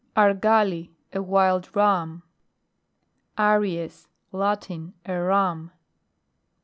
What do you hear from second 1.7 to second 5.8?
Ram. ARIES. Latin. A Ram.